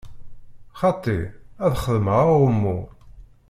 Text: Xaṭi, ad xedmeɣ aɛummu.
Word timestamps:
Xaṭi, 0.79 1.19
ad 1.65 1.73
xedmeɣ 1.83 2.17
aɛummu. 2.23 2.77